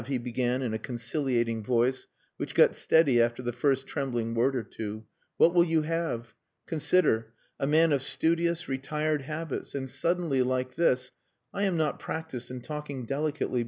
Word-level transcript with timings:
he 0.07 0.17
began 0.17 0.63
in 0.63 0.73
a 0.73 0.79
conciliating 0.79 1.63
voice 1.63 2.07
which 2.37 2.55
got 2.55 2.75
steady 2.75 3.21
after 3.21 3.43
the 3.43 3.53
first 3.53 3.85
trembling 3.85 4.33
word 4.33 4.55
or 4.55 4.63
two. 4.63 5.05
"What 5.37 5.53
will 5.53 5.63
you 5.63 5.83
have? 5.83 6.33
Consider 6.65 7.35
a 7.59 7.67
man 7.67 7.93
of 7.93 8.01
studious, 8.01 8.67
retired 8.67 9.21
habits 9.21 9.75
and 9.75 9.87
suddenly 9.87 10.41
like 10.41 10.73
this.... 10.73 11.11
I 11.53 11.65
am 11.65 11.77
not 11.77 11.99
practised 11.99 12.49
in 12.49 12.61
talking 12.61 13.05
delicately. 13.05 13.59